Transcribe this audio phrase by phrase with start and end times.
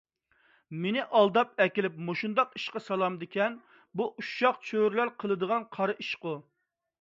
[0.85, 3.59] مېنى ئالداپ ئەكېلىپ مۇشۇنداق ئىشقا سالامدىكەن؟
[4.01, 6.35] بۇ ئۇششاق چۆرىلەر قىلىدىغان قارا ئىشقۇ!